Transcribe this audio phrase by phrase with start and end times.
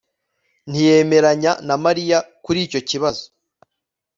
[0.69, 3.25] ntiyemeranya na mariya kuri icyo kibazo